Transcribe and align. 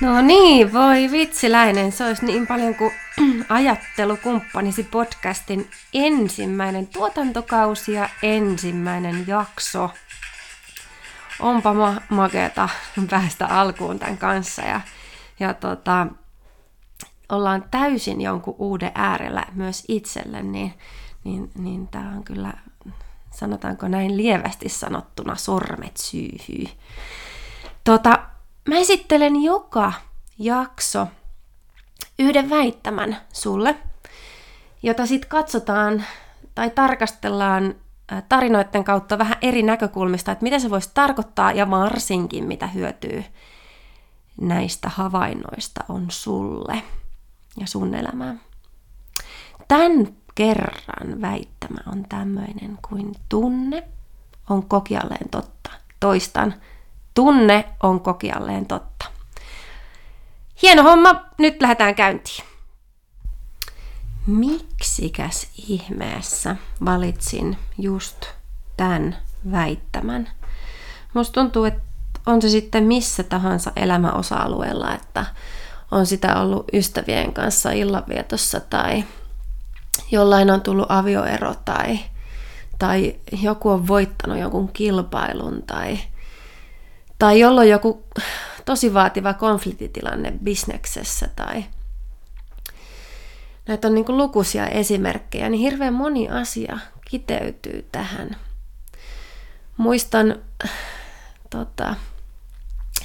No 0.00 0.20
niin, 0.20 0.72
voi 0.72 1.10
vitsiläinen. 1.10 1.92
Se 1.92 2.04
olisi 2.04 2.26
niin 2.26 2.46
paljon 2.46 2.74
kuin 2.74 2.92
ajattelukumppanisi 3.48 4.82
podcastin 4.82 5.70
ensimmäinen 5.94 6.86
tuotantokausi 6.86 7.92
ja 7.92 8.08
ensimmäinen 8.22 9.24
jakso. 9.26 9.90
Onpa 11.40 11.74
ma- 11.74 12.00
makeeta 12.08 12.68
päästä 13.10 13.46
alkuun 13.46 13.98
tämän 13.98 14.18
kanssa 14.18 14.62
ja, 14.62 14.80
ja 15.40 15.54
tota, 15.54 16.06
ollaan 17.28 17.64
täysin 17.70 18.20
jonkun 18.20 18.54
uuden 18.58 18.92
äärellä 18.94 19.44
myös 19.52 19.84
itselle, 19.88 20.42
niin, 20.42 20.74
niin, 21.24 21.50
niin 21.58 21.88
tämä 21.88 22.08
on 22.16 22.24
kyllä, 22.24 22.52
sanotaanko 23.30 23.88
näin 23.88 24.16
lievästi 24.16 24.68
sanottuna, 24.68 25.36
sormet 25.36 25.96
syyhyy. 25.96 26.66
Tota, 27.84 28.18
Mä 28.66 28.76
esittelen 28.76 29.42
joka 29.42 29.92
jakso 30.38 31.06
yhden 32.18 32.50
väittämän 32.50 33.16
sulle, 33.32 33.76
jota 34.82 35.06
sitten 35.06 35.28
katsotaan 35.28 36.04
tai 36.54 36.70
tarkastellaan 36.70 37.74
tarinoiden 38.28 38.84
kautta 38.84 39.18
vähän 39.18 39.36
eri 39.42 39.62
näkökulmista, 39.62 40.32
että 40.32 40.42
mitä 40.42 40.58
se 40.58 40.70
voisi 40.70 40.90
tarkoittaa 40.94 41.52
ja 41.52 41.70
varsinkin 41.70 42.44
mitä 42.44 42.66
hyötyy 42.66 43.24
näistä 44.40 44.88
havainnoista 44.88 45.84
on 45.88 46.06
sulle 46.08 46.82
ja 47.60 47.66
sun 47.66 47.94
elämään. 47.94 48.40
Tämän 49.68 50.08
kerran 50.34 51.20
väittämä 51.20 51.80
on 51.92 52.04
tämmöinen 52.08 52.78
kuin 52.88 53.12
tunne 53.28 53.88
on 54.50 54.68
kokialleen 54.68 55.28
totta. 55.30 55.70
Toistan, 56.00 56.54
Tunne 57.16 57.64
on 57.82 58.00
kokialleen 58.00 58.66
totta. 58.66 59.06
Hieno 60.62 60.82
homma, 60.82 61.22
nyt 61.38 61.62
lähdetään 61.62 61.94
käyntiin. 61.94 62.44
Miksikäs 64.26 65.48
ihmeessä 65.68 66.56
valitsin 66.84 67.58
just 67.78 68.26
tämän 68.76 69.16
väittämän? 69.50 70.28
Musta 71.14 71.32
tuntuu, 71.32 71.64
että 71.64 71.82
on 72.26 72.42
se 72.42 72.48
sitten 72.48 72.84
missä 72.84 73.22
tahansa 73.22 73.72
elämäosa-alueella, 73.76 74.94
että 74.94 75.26
on 75.90 76.06
sitä 76.06 76.40
ollut 76.40 76.64
ystävien 76.72 77.32
kanssa 77.32 77.70
illanvietossa 77.70 78.60
tai 78.60 79.04
jollain 80.10 80.50
on 80.50 80.60
tullut 80.60 80.90
avioero 80.90 81.54
tai, 81.64 81.98
tai 82.78 83.16
joku 83.42 83.70
on 83.70 83.88
voittanut 83.88 84.38
jonkun 84.38 84.72
kilpailun 84.72 85.62
tai 85.62 85.98
tai 87.18 87.40
jolloin 87.40 87.70
joku 87.70 88.04
tosi 88.64 88.94
vaativa 88.94 89.34
konfliktitilanne 89.34 90.32
bisneksessä 90.44 91.28
tai 91.36 91.64
näitä 93.68 93.88
on 93.88 93.94
niin 93.94 94.04
lukuisia 94.08 94.66
esimerkkejä, 94.66 95.48
niin 95.48 95.60
hirveän 95.60 95.94
moni 95.94 96.28
asia 96.28 96.78
kiteytyy 97.10 97.88
tähän. 97.92 98.36
Muistan 99.76 100.36
tota, 101.50 101.94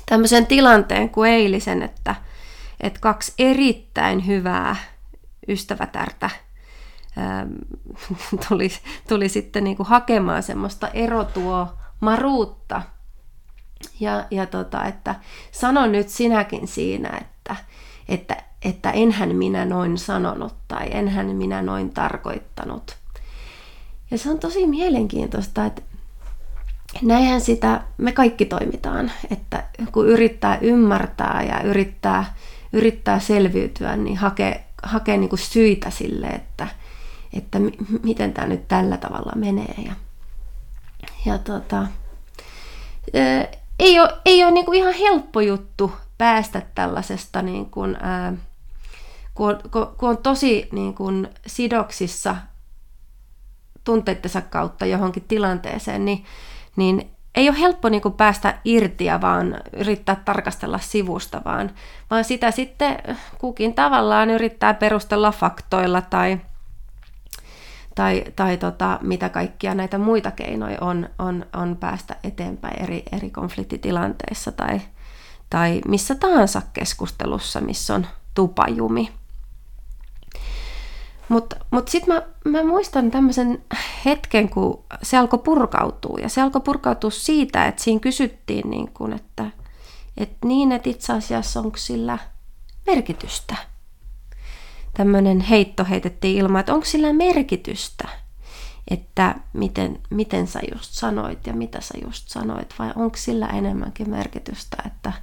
tämmöisen 0.05 0.47
tilanteen 0.47 1.09
kuin 1.09 1.31
eilisen, 1.31 1.83
että, 1.83 2.15
että 2.79 2.99
kaksi 2.99 3.33
erittäin 3.39 4.27
hyvää 4.27 4.75
ystävätärtä 5.47 6.29
ää, 7.17 7.47
tuli, 8.47 8.69
tuli 9.07 9.29
sitten 9.29 9.63
niin 9.63 9.77
hakemaan 9.79 10.43
semmoista 10.43 10.87
erotuo 10.87 11.67
maruutta 11.99 12.81
ja, 13.99 14.25
ja 14.31 14.45
tota, 14.45 14.85
että 14.85 15.15
sano 15.51 15.87
nyt 15.87 16.09
sinäkin 16.09 16.67
siinä, 16.67 17.09
että, 17.21 17.55
että, 18.09 18.37
että 18.65 18.91
enhän 18.91 19.35
minä 19.35 19.65
noin 19.65 19.97
sanonut 19.97 20.53
tai 20.67 20.87
enhän 20.91 21.25
minä 21.25 21.61
noin 21.61 21.89
tarkoittanut. 21.89 22.97
Ja 24.11 24.17
se 24.17 24.29
on 24.29 24.39
tosi 24.39 24.67
mielenkiintoista, 24.67 25.65
että 25.65 25.81
näinhän 27.01 27.41
sitä 27.41 27.81
me 27.97 28.11
kaikki 28.11 28.45
toimitaan, 28.45 29.11
että 29.31 29.63
kun 29.91 30.07
yrittää 30.07 30.57
ymmärtää 30.61 31.43
ja 31.43 31.61
yrittää, 31.61 32.33
yrittää 32.73 33.19
selviytyä, 33.19 33.95
niin 33.95 34.17
hakee, 34.17 34.65
hakee 34.83 35.17
niin 35.17 35.29
kuin 35.29 35.39
syitä 35.39 35.89
sille, 35.89 36.27
että, 36.27 36.67
että 37.33 37.59
miten 38.03 38.33
tämä 38.33 38.47
nyt 38.47 38.67
tällä 38.67 38.97
tavalla 38.97 39.31
menee. 39.35 39.75
Ja, 39.85 39.93
ja 41.25 41.37
tota, 41.37 41.87
ei 43.81 43.99
ole, 43.99 44.17
ei 44.25 44.43
ole 44.43 44.51
niin 44.51 44.65
kuin 44.65 44.77
ihan 44.77 44.93
helppo 44.93 45.41
juttu 45.41 45.91
päästä 46.17 46.61
tällaisesta, 46.75 47.41
niin 47.41 47.69
kuin, 47.69 47.97
ää, 48.01 48.33
kun, 49.33 49.49
on, 49.49 49.59
kun 49.97 50.09
on 50.09 50.17
tosi 50.17 50.69
niin 50.71 50.93
kuin 50.93 51.27
sidoksissa 51.47 52.35
tunteittensa 53.83 54.41
kautta 54.41 54.85
johonkin 54.85 55.23
tilanteeseen, 55.27 56.05
niin, 56.05 56.25
niin 56.75 57.11
ei 57.35 57.49
ole 57.49 57.59
helppo 57.59 57.89
niin 57.89 58.01
kuin 58.01 58.13
päästä 58.13 58.57
irti 58.65 59.05
ja 59.05 59.21
vaan 59.21 59.61
yrittää 59.73 60.15
tarkastella 60.15 60.79
sivusta, 60.79 61.41
vaan, 61.45 61.71
vaan 62.09 62.23
sitä 62.23 62.51
sitten 62.51 63.17
kukin 63.37 63.73
tavallaan 63.73 64.29
yrittää 64.29 64.73
perustella 64.73 65.31
faktoilla 65.31 66.01
tai, 66.01 66.39
tai, 67.95 68.23
tai 68.35 68.57
tota, 68.57 68.99
mitä 69.01 69.29
kaikkia 69.29 69.75
näitä 69.75 69.97
muita 69.97 70.31
keinoja 70.31 70.77
on, 70.81 71.09
on, 71.19 71.45
on 71.53 71.77
päästä 71.77 72.15
eteenpäin 72.23 72.83
eri, 72.83 73.03
eri 73.11 73.29
konfliktitilanteissa 73.29 74.51
tai, 74.51 74.81
tai 75.49 75.81
missä 75.87 76.15
tahansa 76.15 76.61
keskustelussa, 76.73 77.61
missä 77.61 77.95
on 77.95 78.07
tupajumi. 78.33 79.11
Mutta 81.29 81.55
mut, 81.71 81.87
sitten 81.87 82.15
mä, 82.15 82.21
mä 82.51 82.63
muistan 82.63 83.11
tämmöisen 83.11 83.63
hetken, 84.05 84.49
kun 84.49 84.83
se 85.03 85.17
alkoi 85.17 85.39
purkautua. 85.39 86.17
Ja 86.21 86.29
se 86.29 86.41
alkoi 86.41 86.61
purkautua 86.61 87.09
siitä, 87.09 87.65
että 87.65 87.83
siinä 87.83 87.99
kysyttiin, 87.99 88.69
niin 88.69 88.91
kun, 88.93 89.13
että, 89.13 89.45
että 90.17 90.47
niin, 90.47 90.71
että 90.71 90.89
itse 90.89 91.13
asiassa 91.13 91.59
onko 91.59 91.77
sillä 91.77 92.17
merkitystä– 92.87 93.55
tämmöinen 94.93 95.39
heitto 95.39 95.85
heitettiin 95.85 96.37
ilmaan, 96.37 96.59
että 96.59 96.73
onko 96.73 96.85
sillä 96.85 97.13
merkitystä, 97.13 98.07
että 98.87 99.35
miten, 99.53 99.99
miten 100.09 100.47
sä 100.47 100.59
just 100.75 100.93
sanoit 100.93 101.47
ja 101.47 101.53
mitä 101.53 101.81
sä 101.81 101.93
just 102.03 102.29
sanoit, 102.29 102.73
vai 102.79 102.91
onko 102.95 103.17
sillä 103.17 103.47
enemmänkin 103.47 104.09
merkitystä, 104.09 104.77
että, 104.85 105.13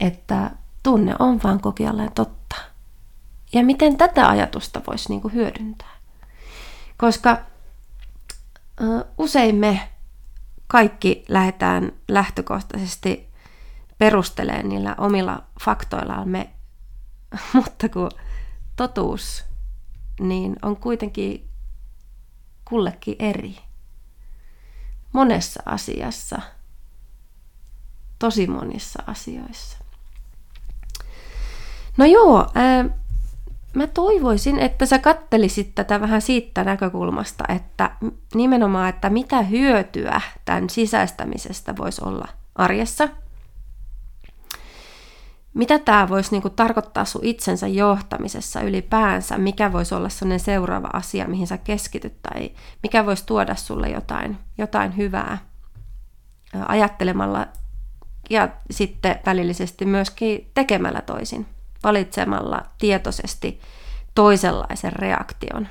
että 0.00 0.50
tunne 0.82 1.14
on 1.18 1.42
vaan 1.42 1.60
kokialleen 1.60 2.12
totta. 2.12 2.56
Ja 3.52 3.64
miten 3.64 3.96
tätä 3.96 4.28
ajatusta 4.28 4.80
voisi 4.86 5.08
niinku 5.08 5.28
hyödyntää. 5.28 5.96
Koska 6.96 7.38
uh, 8.80 9.04
usein 9.18 9.54
me 9.54 9.88
kaikki 10.66 11.24
lähdetään 11.28 11.92
lähtökohtaisesti 12.08 13.28
perustelemaan 13.98 14.68
niillä 14.68 14.94
omilla 14.98 15.42
faktoillamme, 15.64 16.50
mutta 17.52 17.88
kun 17.88 18.10
totuus 18.78 19.44
niin 20.20 20.56
on 20.62 20.76
kuitenkin 20.76 21.48
kullekin 22.64 23.16
eri. 23.18 23.56
Monessa 25.12 25.62
asiassa, 25.66 26.40
tosi 28.18 28.46
monissa 28.46 29.02
asioissa. 29.06 29.78
No 31.96 32.04
joo, 32.04 32.50
ää, 32.54 32.84
mä 33.74 33.86
toivoisin, 33.86 34.58
että 34.58 34.86
sä 34.86 34.98
kattelisit 34.98 35.74
tätä 35.74 36.00
vähän 36.00 36.22
siitä 36.22 36.64
näkökulmasta, 36.64 37.44
että 37.48 37.90
nimenomaan, 38.34 38.88
että 38.88 39.10
mitä 39.10 39.42
hyötyä 39.42 40.20
tämän 40.44 40.70
sisäistämisestä 40.70 41.76
voisi 41.76 42.04
olla 42.04 42.28
arjessa– 42.54 43.08
mitä 45.54 45.78
tämä 45.78 46.08
voisi 46.08 46.30
niinku 46.30 46.50
tarkoittaa 46.50 47.04
sun 47.04 47.24
itsensä 47.24 47.66
johtamisessa 47.66 48.60
ylipäänsä, 48.60 49.38
mikä 49.38 49.72
voisi 49.72 49.94
olla 49.94 50.08
sellainen 50.08 50.40
seuraava 50.40 50.88
asia, 50.92 51.28
mihin 51.28 51.46
sä 51.46 51.58
keskityt, 51.58 52.22
tai 52.22 52.50
mikä 52.82 53.06
voisi 53.06 53.26
tuoda 53.26 53.54
sulle 53.54 53.88
jotain, 53.88 54.38
jotain 54.58 54.96
hyvää 54.96 55.38
ajattelemalla 56.68 57.46
ja 58.30 58.48
sitten 58.70 59.20
välillisesti 59.26 59.84
myöskin 59.84 60.50
tekemällä 60.54 61.00
toisin, 61.00 61.46
valitsemalla 61.84 62.62
tietoisesti 62.78 63.60
toisenlaisen 64.14 64.92
reaktion. 64.92 65.68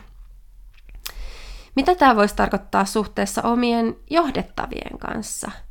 Mitä 1.76 1.96
tämä 1.96 2.16
voisi 2.16 2.36
tarkoittaa 2.36 2.86
suhteessa 2.86 3.42
omien 3.42 3.96
johdettavien 4.10 4.98
kanssa– 5.00 5.52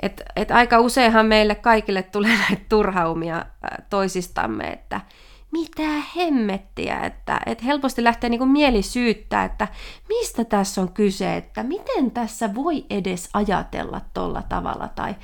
et, 0.00 0.22
et 0.36 0.50
aika 0.50 0.78
useinhan 0.78 1.26
meille 1.26 1.54
kaikille 1.54 2.02
tulee 2.02 2.36
näitä 2.48 2.64
turhaumia 2.68 3.46
toisistamme, 3.90 4.64
että 4.64 5.00
mitä 5.52 5.82
hemmettiä, 6.16 7.00
että, 7.00 7.40
että 7.46 7.64
helposti 7.64 8.04
lähtee 8.04 8.30
niin 8.30 8.38
kuin 8.38 8.50
mieli 8.50 8.82
syyttää, 8.82 9.44
että 9.44 9.68
mistä 10.08 10.44
tässä 10.44 10.80
on 10.80 10.92
kyse, 10.92 11.36
että 11.36 11.62
miten 11.62 12.10
tässä 12.10 12.54
voi 12.54 12.84
edes 12.90 13.28
ajatella 13.34 14.00
tolla 14.14 14.42
tavalla 14.48 14.88
tai, 14.88 15.14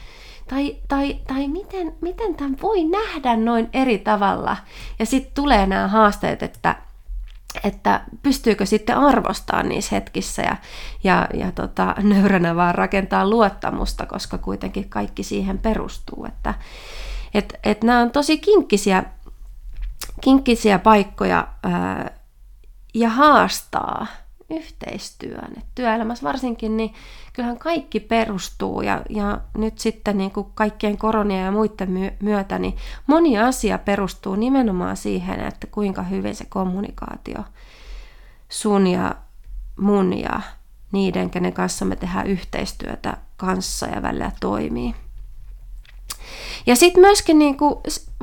Tai, 0.48 0.76
tai, 0.88 1.18
tai 1.26 1.48
miten, 1.48 1.94
miten 2.00 2.34
tämän 2.34 2.56
voi 2.62 2.84
nähdä 2.84 3.36
noin 3.36 3.68
eri 3.72 3.98
tavalla? 3.98 4.56
Ja 4.98 5.06
sitten 5.06 5.34
tulee 5.34 5.66
nämä 5.66 5.88
haasteet, 5.88 6.42
että, 6.42 6.87
että 7.64 8.00
pystyykö 8.22 8.66
sitten 8.66 8.96
arvostamaan 8.96 9.68
niissä 9.68 9.96
hetkissä 9.96 10.42
ja, 10.42 10.56
ja, 11.04 11.28
ja 11.34 11.52
tota, 11.52 11.94
nöyränä 12.02 12.56
vaan 12.56 12.74
rakentaa 12.74 13.30
luottamusta, 13.30 14.06
koska 14.06 14.38
kuitenkin 14.38 14.88
kaikki 14.88 15.22
siihen 15.22 15.58
perustuu. 15.58 16.24
Että 16.24 16.54
et, 17.34 17.54
et 17.64 17.84
nämä 17.84 18.00
on 18.00 18.10
tosi 18.10 18.38
kinkkisiä, 18.38 19.04
kinkkisiä 20.20 20.78
paikkoja 20.78 21.48
ää, 21.62 22.10
ja 22.94 23.08
haastaa 23.08 24.06
yhteistyön. 24.50 25.52
Et 25.58 25.64
työelämässä 25.74 26.28
varsinkin, 26.28 26.76
niin 26.76 26.94
kyllähän 27.32 27.58
kaikki 27.58 28.00
perustuu 28.00 28.82
ja, 28.82 29.02
ja 29.08 29.40
nyt 29.58 29.78
sitten 29.78 30.18
niin 30.18 30.30
kuin 30.30 30.46
kaikkien 30.54 30.98
koronia 30.98 31.44
ja 31.44 31.52
muiden 31.52 32.16
myötä, 32.20 32.58
niin 32.58 32.76
moni 33.06 33.38
asia 33.38 33.78
perustuu 33.78 34.36
nimenomaan 34.36 34.96
siihen, 34.96 35.40
että 35.40 35.66
kuinka 35.66 36.02
hyvin 36.02 36.34
se 36.34 36.44
kommunikaatio 36.48 37.44
sun 38.48 38.86
ja 38.86 39.14
mun 39.76 40.18
ja 40.18 40.40
niiden, 40.92 41.30
kenen 41.30 41.52
kanssa 41.52 41.84
me 41.84 41.96
tehdään 41.96 42.26
yhteistyötä 42.26 43.16
kanssa 43.36 43.86
ja 43.86 44.02
välillä 44.02 44.32
toimii. 44.40 44.94
Ja 46.66 46.76
sitten 46.76 47.00
myöskin 47.00 47.38
niin 47.38 47.56
kuin 47.56 47.74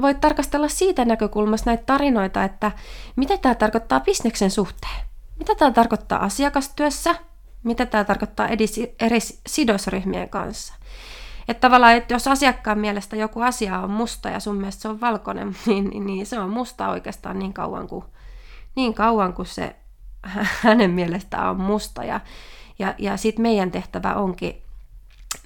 voit 0.01 0.21
tarkastella 0.21 0.67
siitä 0.67 1.05
näkökulmasta 1.05 1.69
näitä 1.69 1.83
tarinoita, 1.85 2.43
että 2.43 2.71
mitä 3.15 3.37
tämä 3.37 3.55
tarkoittaa 3.55 3.99
bisneksen 3.99 4.51
suhteen. 4.51 5.14
Mitä 5.39 5.55
tämä 5.55 5.71
tarkoittaa 5.71 6.19
asiakastyössä, 6.23 7.15
mitä 7.63 7.85
tämä 7.85 8.03
tarkoittaa 8.03 8.47
eri 8.99 9.19
sidosryhmien 9.47 10.29
kanssa. 10.29 10.73
Että 11.47 11.61
tavallaan, 11.61 11.93
että 11.93 12.13
jos 12.13 12.27
asiakkaan 12.27 12.79
mielestä 12.79 13.15
joku 13.15 13.41
asia 13.41 13.79
on 13.79 13.91
musta 13.91 14.29
ja 14.29 14.39
sun 14.39 14.55
mielestä 14.55 14.81
se 14.81 14.87
on 14.87 15.01
valkoinen, 15.01 15.55
niin, 15.65 15.89
niin, 15.89 16.05
niin 16.05 16.25
se 16.25 16.39
on 16.39 16.49
musta 16.49 16.89
oikeastaan 16.89 17.39
niin 17.39 17.53
kauan 17.53 17.87
kuin, 17.87 18.05
niin 18.75 18.93
kauan 18.93 19.33
kuin 19.33 19.45
se 19.45 19.75
hänen 20.63 20.91
mielestään 20.91 21.49
on 21.49 21.59
musta. 21.59 22.03
Ja, 22.03 22.19
ja, 22.79 22.95
ja 22.97 23.17
sitten 23.17 23.41
meidän 23.41 23.71
tehtävä 23.71 24.13
onkin 24.13 24.61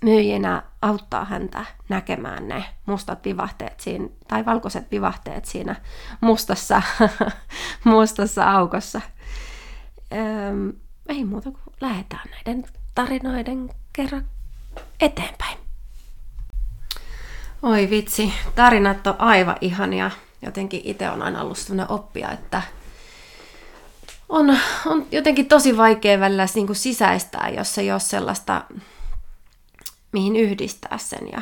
myyjinä 0.03 0.63
auttaa 0.81 1.25
häntä 1.25 1.65
näkemään 1.89 2.47
ne 2.47 2.65
mustat 2.85 3.25
vivahteet 3.25 3.79
siinä, 3.79 4.07
tai 4.27 4.45
valkoiset 4.45 4.91
vivahteet 4.91 5.45
siinä 5.45 5.75
mustassa, 6.21 6.81
mustassa 7.83 8.51
aukossa. 8.51 9.01
Ei 11.09 11.25
muuta 11.25 11.51
kuin 11.51 11.75
lähdetään 11.81 12.29
näiden 12.31 12.65
tarinoiden 12.95 13.69
kerran 13.93 14.25
eteenpäin. 14.99 15.57
Oi 17.61 17.89
vitsi, 17.89 18.33
tarinat 18.55 19.07
on 19.07 19.15
aivan 19.21 19.57
ihania. 19.61 20.11
Jotenkin 20.41 20.81
itse 20.83 21.09
on 21.09 21.21
aina 21.21 21.41
ollut 21.41 21.57
sellainen 21.57 21.91
oppia, 21.91 22.31
että 22.31 22.61
on, 24.29 24.57
on 24.85 25.07
jotenkin 25.11 25.47
tosi 25.47 25.77
vaikea 25.77 26.19
välillä 26.19 26.45
niin 26.55 26.67
kuin 26.67 26.75
sisäistää, 26.75 27.49
jos 27.49 27.77
ei 27.77 27.91
ole 27.91 27.99
sellaista, 27.99 28.63
mihin 30.11 30.35
yhdistää 30.35 30.97
sen 30.97 31.31
ja, 31.31 31.41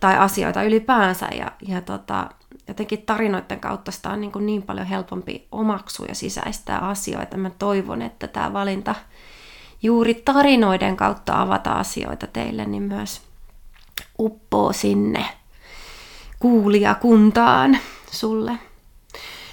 tai 0.00 0.18
asioita 0.18 0.62
ylipäänsä. 0.62 1.26
Ja, 1.26 1.52
ja 1.68 1.80
tota, 1.80 2.30
jotenkin 2.68 3.02
tarinoiden 3.02 3.60
kautta 3.60 3.92
sitä 3.92 4.10
on 4.10 4.20
niin, 4.20 4.32
kuin 4.32 4.46
niin 4.46 4.62
paljon 4.62 4.86
helpompi 4.86 5.48
omaksua 5.52 6.06
ja 6.06 6.14
sisäistää 6.14 6.78
asioita. 6.78 7.36
Mä 7.36 7.50
toivon, 7.50 8.02
että 8.02 8.28
tämä 8.28 8.52
valinta 8.52 8.94
juuri 9.82 10.14
tarinoiden 10.14 10.96
kautta 10.96 11.40
avata 11.42 11.72
asioita 11.72 12.26
teille, 12.26 12.64
niin 12.64 12.82
myös 12.82 13.22
uppoo 14.18 14.72
sinne 14.72 15.26
kuulijakuntaan 16.38 17.78
sulle. 18.10 18.58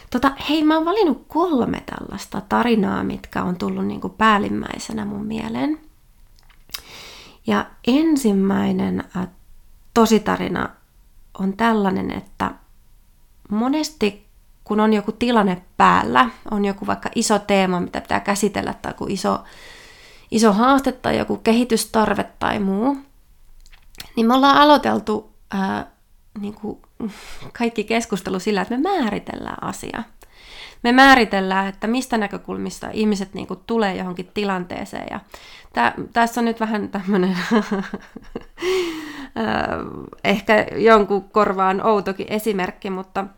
Tota, 0.09 0.31
hei, 0.49 0.63
mä 0.63 0.75
oon 0.75 0.85
valinnut 0.85 1.25
kolme 1.27 1.83
tällaista 1.85 2.41
tarinaa, 2.49 3.03
mitkä 3.03 3.43
on 3.43 3.57
tullut 3.57 3.85
niin 3.85 4.01
kuin 4.01 4.13
päällimmäisenä 4.13 5.05
mun 5.05 5.25
mieleen. 5.25 5.79
Ja 7.47 7.65
ensimmäinen 7.87 9.03
äh, 9.17 9.27
tositarina 9.93 10.69
on 11.39 11.57
tällainen, 11.57 12.11
että 12.11 12.51
monesti 13.51 14.31
kun 14.63 14.79
on 14.79 14.93
joku 14.93 15.11
tilanne 15.11 15.61
päällä, 15.77 16.29
on 16.51 16.65
joku 16.65 16.87
vaikka 16.87 17.09
iso 17.15 17.39
teema, 17.39 17.79
mitä 17.79 18.01
pitää 18.01 18.19
käsitellä, 18.19 18.73
tai 18.81 18.89
joku 18.89 19.05
iso, 19.09 19.39
iso 20.31 20.53
haaste 20.53 20.91
tai 20.91 21.17
joku 21.17 21.37
kehitystarve 21.37 22.23
tai 22.39 22.59
muu, 22.59 22.97
niin 24.15 24.27
me 24.27 24.33
ollaan 24.33 24.57
aloiteltu 24.57 25.33
ää, 25.51 25.87
niin 26.39 26.53
kuin 26.53 26.81
kaikki 27.57 27.83
keskustelu 27.83 28.39
sillä, 28.39 28.61
että 28.61 28.77
me 28.77 28.89
määritellään 28.89 29.63
asia. 29.63 30.03
Me 30.83 30.91
määritellään, 30.91 31.67
että 31.67 31.87
mistä 31.87 32.17
näkökulmista 32.17 32.89
ihmiset 32.93 33.33
niin 33.33 33.47
kuin, 33.47 33.59
tulee 33.67 33.95
johonkin 33.95 34.31
tilanteeseen. 34.33 35.07
Ja 35.11 35.19
tää, 35.73 35.93
tässä 36.13 36.41
on 36.41 36.45
nyt 36.45 36.59
vähän 36.59 36.89
tämmöinen 36.89 37.37
ehkä 40.23 40.67
jonkun 40.75 41.29
korvaan 41.29 41.85
outokin 41.85 42.27
esimerkki, 42.29 42.89
mutta– 42.89 43.25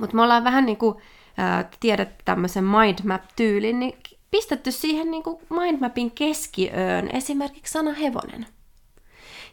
mutta 0.00 0.16
me 0.16 0.22
ollaan 0.22 0.44
vähän 0.44 0.66
niin 0.66 0.76
kuin, 0.76 0.96
äh, 1.38 1.66
tiedät 1.80 2.08
tämmöisen 2.24 2.64
mindmap-tyylin, 2.64 3.80
niin 3.80 3.98
pistetty 4.30 4.72
siihen 4.72 5.10
niin 5.10 5.22
mindmapin 5.50 6.10
keskiöön 6.10 7.08
esimerkiksi 7.12 7.72
sana 7.72 7.92
hevonen. 7.92 8.46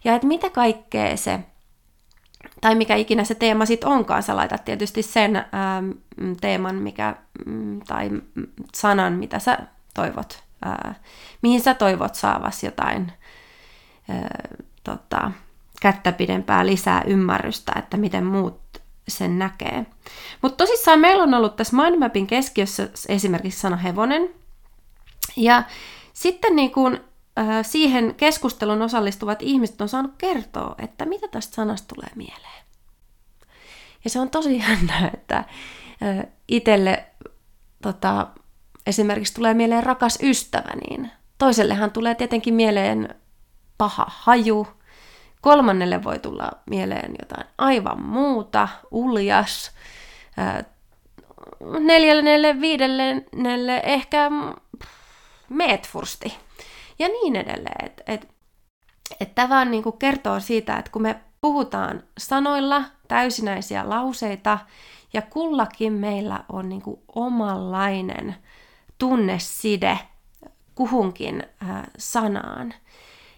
Ja 0.03 0.15
että 0.15 0.27
mitä 0.27 0.49
kaikkea 0.49 1.17
se, 1.17 1.39
tai 2.61 2.75
mikä 2.75 2.95
ikinä 2.95 3.23
se 3.23 3.35
teema 3.35 3.65
sitten 3.65 3.89
onkaan, 3.89 4.23
sä 4.23 4.35
laitat 4.35 4.65
tietysti 4.65 5.03
sen 5.03 5.35
ähm, 5.35 5.91
teeman 6.41 6.75
mikä, 6.75 7.15
mm, 7.45 7.81
tai 7.87 8.09
sanan, 8.73 9.13
mitä 9.13 9.39
sä 9.39 9.57
toivot, 9.93 10.43
äh, 10.65 10.95
mihin 11.41 11.61
sä 11.61 11.73
toivot 11.73 12.15
saavas 12.15 12.63
jotain 12.63 13.11
äh, 14.09 14.23
tota, 14.83 15.31
kättä 15.81 16.11
pidempää 16.11 16.65
lisää 16.65 17.01
ymmärrystä, 17.07 17.73
että 17.77 17.97
miten 17.97 18.25
muut 18.25 18.64
sen 19.07 19.39
näkee. 19.39 19.85
Mutta 20.41 20.57
tosissaan 20.57 20.99
meillä 20.99 21.23
on 21.23 21.33
ollut 21.33 21.55
tässä 21.55 21.75
mindmapin 21.75 22.27
keskiössä 22.27 22.89
esimerkiksi 23.07 23.59
sana 23.59 23.75
hevonen. 23.75 24.29
Ja 25.35 25.63
sitten 26.13 26.55
niin 26.55 26.71
kun, 26.71 26.99
äh, 27.39 27.65
siihen 27.65 28.15
keskustelun 28.15 28.81
osallistuvat 28.81 29.41
ihmiset 29.41 29.81
on 29.81 29.89
saanut 29.89 30.13
kertoa, 30.17 30.75
että 30.77 31.05
mitä 31.05 31.27
tästä 31.27 31.55
sanasta 31.55 31.95
tulee 31.95 32.09
mieleen. 32.15 32.65
Ja 34.03 34.09
se 34.09 34.19
on 34.19 34.29
tosi 34.29 34.57
jännä, 34.69 35.11
että 35.13 35.37
äh, 35.37 36.25
itselle 36.47 37.05
tota, 37.81 38.27
esimerkiksi 38.87 39.33
tulee 39.33 39.53
mieleen 39.53 39.83
rakas 39.83 40.19
ystävä, 40.23 40.71
niin 40.89 41.11
toisellehan 41.37 41.91
tulee 41.91 42.15
tietenkin 42.15 42.53
mieleen 42.53 43.15
paha 43.77 44.05
haju, 44.09 44.67
Kolmannelle 45.45 46.03
voi 46.03 46.19
tulla 46.19 46.51
mieleen 46.69 47.15
jotain 47.21 47.47
aivan 47.57 48.01
muuta, 48.01 48.67
uljas. 48.91 49.71
Neljännelle, 51.79 52.61
viidennelle 52.61 53.81
ehkä 53.83 54.31
meetfursti. 55.49 56.37
Ja 56.99 57.07
niin 57.07 57.35
edelleen. 57.35 57.85
Että 57.85 58.03
et, 58.07 58.27
et 59.19 59.35
tämä 59.35 59.49
vaan 59.49 59.71
niinku 59.71 59.91
kertoo 59.91 60.39
siitä, 60.39 60.77
että 60.77 60.91
kun 60.91 61.01
me 61.01 61.19
puhutaan 61.41 62.03
sanoilla 62.17 62.83
täysinäisiä 63.07 63.89
lauseita, 63.89 64.59
ja 65.13 65.21
kullakin 65.21 65.93
meillä 65.93 66.43
on 66.49 66.69
niinku 66.69 67.03
omanlainen 67.15 68.35
tunneside 68.97 69.99
kuhunkin 70.75 71.43
äh, 71.69 71.83
sanaan, 71.97 72.73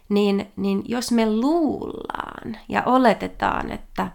niin, 0.09 0.51
niin 0.55 0.83
jos 0.85 1.11
me 1.11 1.31
luullaan 1.31 2.57
ja 2.69 2.83
oletetaan, 2.85 3.71
että, 3.71 4.11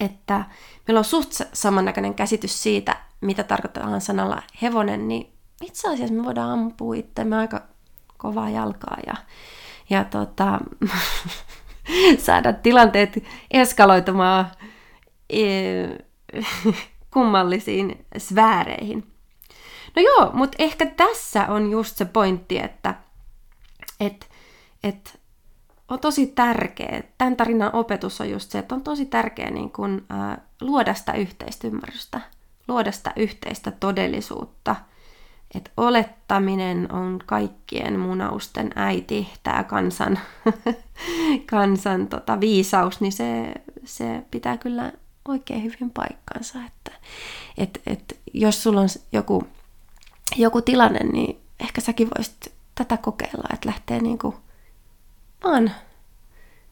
että 0.00 0.44
meillä 0.88 0.98
on 0.98 1.04
suht 1.04 1.32
samannäköinen 1.52 2.14
käsitys 2.14 2.62
siitä, 2.62 2.96
mitä 3.20 3.42
tarkoittaa 3.42 4.00
sanalla 4.00 4.42
hevonen, 4.62 5.08
niin 5.08 5.32
itse 5.62 5.92
asiassa 5.92 6.14
me 6.14 6.24
voidaan 6.24 6.50
ampua 6.50 6.94
itsemme 6.94 7.36
aika 7.36 7.62
kovaa 8.16 8.50
jalkaa 8.50 8.96
ja, 9.06 9.14
ja 9.90 10.04
tota, 10.04 10.60
saada 12.26 12.52
tilanteet 12.52 13.24
eskaloitumaan 13.50 14.46
e, 15.30 15.42
kummallisiin 17.14 18.06
sfääreihin. 18.18 19.06
No 19.96 20.02
joo, 20.02 20.30
mutta 20.32 20.56
ehkä 20.58 20.86
tässä 20.86 21.46
on 21.46 21.70
just 21.70 21.96
se 21.96 22.04
pointti, 22.04 22.58
että, 22.58 22.94
että 24.00 24.26
että 24.84 25.10
on 25.88 26.00
tosi 26.00 26.26
tärkeä, 26.26 27.02
tämän 27.18 27.36
tarinan 27.36 27.74
opetus 27.74 28.20
on 28.20 28.30
just 28.30 28.50
se, 28.50 28.58
että 28.58 28.74
on 28.74 28.82
tosi 28.82 29.06
tärkeä 29.06 29.50
niin 29.50 29.70
kun, 29.70 30.04
ä, 30.10 30.38
luoda 30.60 30.94
sitä 30.94 31.12
yhteistä 31.12 31.66
ymmärrystä, 31.66 32.20
luoda 32.68 32.92
sitä 32.92 33.12
yhteistä 33.16 33.70
todellisuutta, 33.70 34.76
että 35.54 35.70
olettaminen 35.76 36.92
on 36.92 37.18
kaikkien 37.26 38.00
munausten 38.00 38.70
äiti, 38.74 39.28
tämä 39.42 39.64
kansan, 39.64 40.18
kansan 41.50 42.06
tota, 42.06 42.40
viisaus, 42.40 43.00
niin 43.00 43.12
se, 43.12 43.54
se 43.84 44.22
pitää 44.30 44.56
kyllä 44.56 44.92
oikein 45.28 45.62
hyvin 45.62 45.90
paikkansa. 45.90 46.58
Että, 46.66 46.92
et, 47.58 47.80
et, 47.86 48.20
jos 48.32 48.62
sulla 48.62 48.80
on 48.80 48.88
joku, 49.12 49.46
joku 50.36 50.62
tilanne, 50.62 51.00
niin 51.12 51.40
ehkä 51.60 51.80
säkin 51.80 52.08
voisit 52.18 52.52
tätä 52.74 52.96
kokeilla, 52.96 53.48
että 53.54 53.68
lähtee 53.68 54.00
niinku 54.00 54.34
vaan 55.44 55.70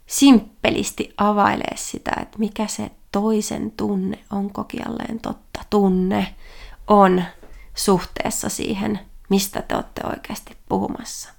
simppelisti 0.06 1.14
availee 1.16 1.76
sitä, 1.76 2.12
että 2.22 2.38
mikä 2.38 2.66
se 2.66 2.90
toisen 3.12 3.70
tunne 3.70 4.18
on 4.30 4.52
kokialleen 4.52 5.20
totta 5.20 5.60
tunne 5.70 6.34
on 6.86 7.24
suhteessa 7.74 8.48
siihen, 8.48 9.00
mistä 9.28 9.62
te 9.62 9.74
olette 9.74 10.00
oikeasti 10.04 10.56
puhumassa. 10.68 11.30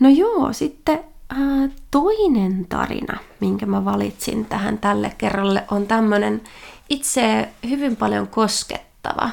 No 0.00 0.08
joo, 0.08 0.52
sitten 0.52 1.04
ää, 1.28 1.68
toinen 1.90 2.66
tarina, 2.68 3.18
minkä 3.40 3.66
mä 3.66 3.84
valitsin 3.84 4.44
tähän 4.44 4.78
tälle 4.78 5.14
kerralle, 5.18 5.64
on 5.70 5.86
tämmöinen 5.86 6.42
itse 6.88 7.48
hyvin 7.68 7.96
paljon 7.96 8.28
koskettava. 8.28 9.30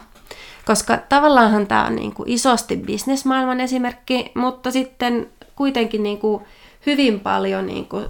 Koska 0.69 0.97
tavallaanhan 0.97 1.67
tämä 1.67 1.85
on 1.85 1.95
niin 1.95 2.13
kuin 2.13 2.29
isosti 2.29 2.77
bisnesmaailman 2.77 3.59
esimerkki, 3.59 4.31
mutta 4.35 4.71
sitten 4.71 5.29
kuitenkin 5.55 6.03
niin 6.03 6.17
kuin 6.17 6.43
hyvin 6.85 7.19
paljon 7.19 7.65
niin 7.65 7.85
kuin 7.85 8.05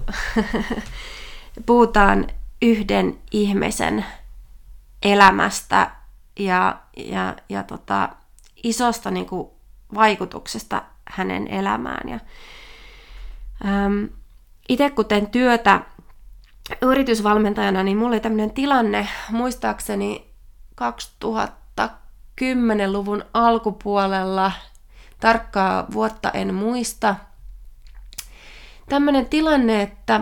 puhutaan 1.66 2.26
yhden 2.62 3.18
ihmisen 3.32 4.04
elämästä 5.02 5.90
ja, 6.38 6.78
ja, 6.96 7.36
ja 7.48 7.62
tota, 7.62 8.08
isosta 8.62 9.10
niin 9.10 9.26
kuin, 9.26 9.48
vaikutuksesta 9.94 10.82
hänen 11.04 11.48
elämään. 11.48 12.08
Ja, 12.08 12.18
äm, 13.84 14.08
itse 14.68 14.90
kun 14.90 15.06
teen 15.06 15.30
työtä 15.30 15.80
yritysvalmentajana, 16.82 17.82
niin 17.82 17.96
mulla 17.96 18.10
oli 18.10 18.20
tämmöinen 18.20 18.50
tilanne, 18.50 19.08
muistaakseni 19.30 20.30
2010-luvun 22.40 23.24
alkupuolella, 23.34 24.52
tarkkaa 25.20 25.86
vuotta 25.92 26.30
en 26.30 26.54
muista, 26.54 27.16
tämmöinen 28.88 29.26
tilanne, 29.26 29.82
että 29.82 30.20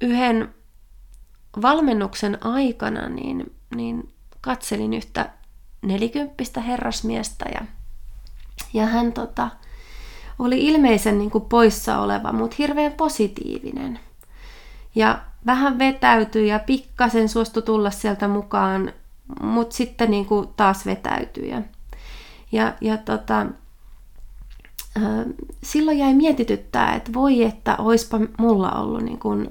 yhden 0.00 0.54
valmennuksen 1.62 2.46
aikana 2.46 3.08
niin, 3.08 3.56
niin 3.74 4.12
katselin 4.40 4.94
yhtä 4.94 5.30
nelikymppistä 5.82 6.60
herrasmiestä 6.60 7.44
ja, 7.54 7.60
ja 8.72 8.86
hän 8.86 9.12
tota, 9.12 9.50
oli 10.38 10.66
ilmeisen 10.66 11.18
niin 11.18 11.30
kuin 11.30 11.44
poissa 11.44 11.98
oleva, 11.98 12.32
mutta 12.32 12.56
hirveän 12.58 12.92
positiivinen. 12.92 14.00
Ja 14.94 15.20
vähän 15.46 15.78
vetäytyi 15.78 16.48
ja 16.48 16.58
pikkasen 16.58 17.28
suostui 17.28 17.62
tulla 17.62 17.90
sieltä 17.90 18.28
mukaan, 18.28 18.92
mutta 19.42 19.76
sitten 19.76 20.10
niin 20.10 20.26
kuin 20.26 20.48
taas 20.56 20.86
vetäytyi. 20.86 21.48
Ja, 21.48 21.62
ja, 22.52 22.74
ja 22.80 22.96
tota, 22.96 23.46
silloin 25.62 25.98
jäi 25.98 26.14
mietityttää, 26.14 26.94
että 26.94 27.12
voi, 27.12 27.42
että 27.42 27.76
oispa 27.76 28.20
mulla 28.38 28.70
ollut 28.70 29.02
niin 29.02 29.18
kuin, 29.18 29.50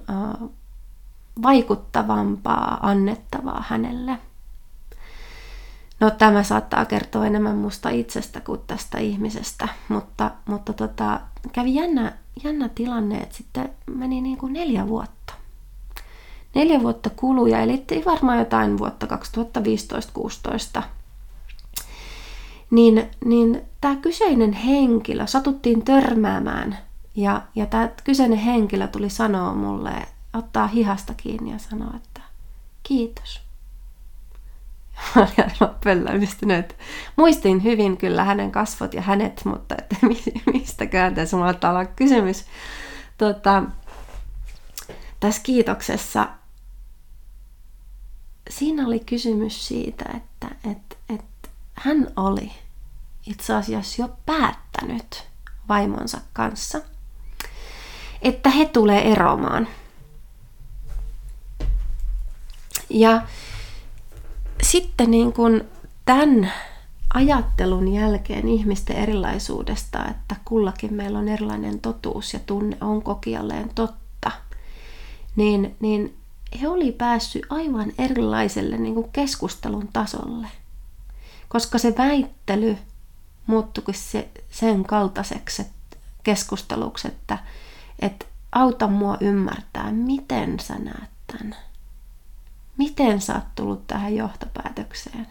vaikuttavampaa 1.42 2.78
annettavaa 2.82 3.64
hänelle. 3.68 4.18
No 6.00 6.12
tämä 6.12 6.44
saattaa 6.44 6.86
kertoa 6.86 7.26
enemmän 7.26 7.58
musta 7.58 7.90
itsestä 7.90 8.42
kuin 8.42 8.62
tästä 8.68 8.98
ihmisestä, 8.98 9.68
mutta, 9.90 10.32
mutta 10.46 10.74
tota, 10.74 11.20
kävi 11.52 11.76
jännä, 11.76 12.18
jännä 12.44 12.70
tilanne, 12.70 13.18
että 13.18 13.36
sitten 13.36 13.70
meni 13.96 14.22
niin 14.22 14.38
kuin 14.38 14.54
neljä 14.54 14.88
vuotta. 14.88 15.34
Neljä 16.58 16.82
vuotta 16.82 17.10
kuluja, 17.10 17.60
eli 17.60 17.86
varmaan 18.06 18.40
jotain 18.40 18.78
vuotta 18.78 19.08
2015-2016 20.80 20.82
niin, 22.72 23.10
niin 23.26 23.62
tämä 23.82 23.96
kyseinen 23.96 24.54
henkilö 24.54 25.28
satuttiin 25.28 25.86
törmäämään 25.86 26.78
ja, 27.16 27.42
ja 27.56 27.66
tämä 27.66 27.90
kyseinen 28.04 28.38
henkilö 28.38 28.88
tuli 28.88 29.10
sanoa 29.10 29.54
mulle, 29.54 29.92
ottaa 30.34 30.68
hihasta 30.68 31.14
kiinni 31.14 31.52
ja 31.52 31.58
sanoa, 31.58 31.94
että 31.96 32.22
kiitos. 32.84 33.42
Mä 35.16 35.22
olin 35.22 36.08
aivan. 36.08 36.64
Muistin 37.16 37.64
hyvin 37.64 37.98
kyllä 37.98 38.24
hänen 38.24 38.52
kasvot 38.52 38.94
ja 38.94 39.02
hänet, 39.02 39.42
mutta 39.46 39.76
että 39.78 39.96
mistä 40.54 40.86
käänteessä 40.86 41.38
mulla 41.38 41.70
olla 41.70 41.86
kysymys. 41.86 42.46
Tota, 43.18 43.64
tässä 45.20 45.42
kiitoksessa 45.44 46.28
siinä 48.50 48.88
oli 48.88 49.00
kysymys 49.00 49.68
siitä, 49.68 50.06
että, 50.18 50.56
että, 50.72 50.96
että 51.10 51.50
hän 51.74 52.08
oli 52.16 52.52
itse 53.28 53.54
asiassa 53.54 54.02
jo 54.02 54.10
päättänyt 54.26 55.28
vaimonsa 55.70 56.22
kanssa, 56.34 56.82
että 58.22 58.50
he 58.50 58.66
tulee 58.66 59.12
eroamaan. 59.12 59.68
Ja 62.90 63.22
sitten 64.64 65.12
niin 65.12 65.34
kuin 65.34 65.64
tämän 66.06 66.52
ajattelun 67.14 67.94
jälkeen 67.94 68.48
ihmisten 68.48 68.96
erilaisuudesta, 68.96 70.06
että 70.06 70.36
kullakin 70.46 70.94
meillä 70.94 71.20
on 71.20 71.30
erilainen 71.30 71.80
totuus 71.80 72.34
ja 72.34 72.40
tunne 72.40 72.78
on 72.82 73.04
kokijalleen 73.04 73.70
totta, 73.76 74.32
niin, 75.36 75.76
niin 75.80 76.18
he 76.62 76.68
oli 76.68 76.92
päässyt 76.92 77.44
aivan 77.50 77.94
erilaiselle 77.98 78.78
niin 78.78 78.94
kuin 78.94 79.12
keskustelun 79.12 79.90
tasolle– 79.94 80.48
koska 81.48 81.78
se 81.78 81.94
väittely 81.98 82.78
muuttuikin 83.48 83.94
se, 83.94 84.30
sen 84.50 84.84
kaltaiseksi 84.84 85.62
että 85.62 85.98
keskusteluksi, 86.24 87.08
että, 87.08 87.38
että 88.00 88.26
auta 88.52 88.88
mua 88.88 89.18
ymmärtää, 89.22 89.92
miten 89.92 90.60
sä 90.60 90.76
näet 90.76 91.10
tämän. 91.28 91.56
Miten 92.78 93.22
sä 93.22 93.36
oot 93.36 93.56
tullut 93.56 93.88
tähän 93.88 94.16
johtopäätökseen? 94.16 95.28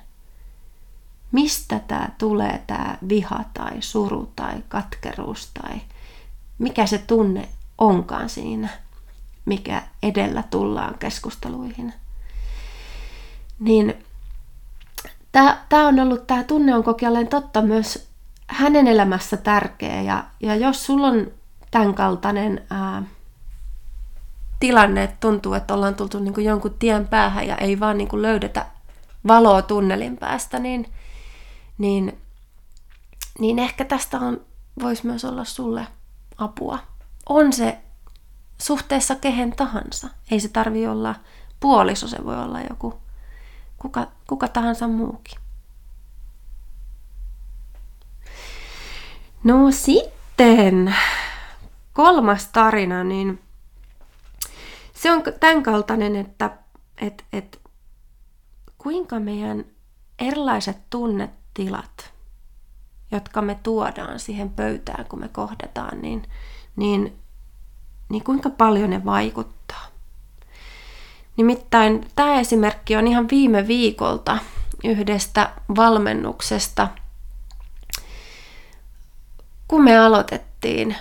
Mistä 1.33 1.79
tämä 1.79 2.09
tulee, 2.19 2.63
tämä 2.67 2.99
viha 3.09 3.45
tai 3.55 3.83
suru 3.83 4.33
tai 4.37 4.55
katkeruus 4.69 5.51
tai 5.55 5.81
mikä 6.59 6.87
se 6.87 6.99
tunne 6.99 7.49
onkaan 7.79 8.29
siinä, 8.29 8.69
mikä 9.47 9.83
edellä 10.03 10.43
tullaan 10.51 10.99
keskusteluihin. 10.99 11.93
Niin 13.59 13.95
tämä 15.33 15.89
on 15.89 16.01
ollut, 16.01 16.27
tämä 16.27 16.45
tunne 16.45 16.75
on 16.75 16.85
kokijalleen 16.85 17.29
totta 17.29 17.63
myös 17.63 18.09
hänen 18.47 18.87
elämässä 18.87 19.37
tärkeä. 19.37 20.03
Ja, 20.03 20.25
ja 20.41 20.57
jos 20.57 20.87
sulla 20.87 21.07
on 21.07 21.27
tämän 21.71 21.95
kaltainen 21.95 22.67
ää, 22.71 23.03
tilanne, 24.61 25.03
että 25.03 25.17
tuntuu, 25.21 25.55
että 25.55 25.75
ollaan 25.75 25.95
tultu 25.95 26.19
niin 26.19 26.35
kuin 26.35 26.47
jonkun 26.47 26.75
tien 26.79 27.09
päähän 27.09 27.47
ja 27.47 27.57
ei 27.57 27.81
vaan 27.81 27.99
niin 27.99 28.09
kuin 28.09 28.23
löydetä 28.23 28.67
valoa 29.27 29.63
tunnelin 29.63 30.17
päästä, 30.17 30.59
niin, 30.59 30.93
niin, 31.79 32.19
niin 33.39 33.59
ehkä 33.59 33.85
tästä 33.85 34.19
on, 34.19 34.41
voisi 34.83 35.07
myös 35.07 35.25
olla 35.25 35.45
sulle 35.45 35.87
apua. 36.39 36.79
On 37.29 37.53
se 37.53 37.79
suhteessa 38.59 39.15
kehen 39.15 39.57
tahansa. 39.57 40.09
Ei 40.31 40.41
se 40.41 40.49
tarvi 40.49 40.87
olla 40.87 41.15
puoliso, 41.61 42.09
se 42.09 42.25
voi 42.25 42.43
olla 42.43 42.61
joku 42.61 43.01
kuka, 43.77 44.07
kuka 44.27 44.49
tahansa 44.49 44.89
muukin. 44.89 45.39
No 49.45 49.71
sitten 49.71 50.95
kolmas 51.93 52.49
tarina, 52.49 53.05
niin 53.05 53.43
se 54.95 55.13
on 55.13 55.23
tämän 55.41 55.63
kaltainen, 55.63 56.17
että 56.17 56.51
et, 57.01 57.25
et, 57.33 57.61
kuinka 58.79 59.21
meidän 59.21 59.65
erilaiset 60.19 60.79
tunnetilat, 60.91 62.13
jotka 63.11 63.43
me 63.43 63.59
tuodaan 63.63 64.21
siihen 64.21 64.51
pöytään, 64.51 65.05
kun 65.05 65.21
me 65.21 65.29
kohdataan, 65.29 66.03
niin, 66.03 66.23
niin, 66.77 67.19
niin 68.09 68.25
kuinka 68.25 68.51
paljon 68.51 68.91
ne 68.91 69.05
vaikuttaa. 69.05 69.87
Nimittäin 71.37 72.07
tämä 72.17 72.41
esimerkki 72.41 72.97
on 72.97 73.07
ihan 73.07 73.29
viime 73.31 73.67
viikolta 73.69 74.39
yhdestä 74.85 75.51
valmennuksesta, 75.77 76.89
kun 79.69 79.85
me 79.85 79.99
aloitettiin 79.99 80.97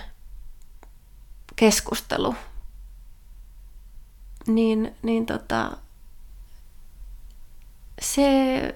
keskustelu, 1.56 2.34
niin, 4.46 4.94
niin 5.02 5.26
tota, 5.26 5.76
se, 8.00 8.74